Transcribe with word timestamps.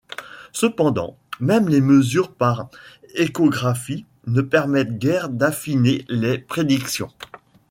Cependant, 0.51 1.15
même 1.39 1.69
les 1.69 1.79
mesures 1.79 2.33
par 2.33 2.69
échographie 3.13 4.07
ne 4.25 4.41
permettent 4.41 4.97
guère 4.97 5.29
d'affiner 5.29 6.05
les 6.09 6.39
prédictions. 6.39 7.11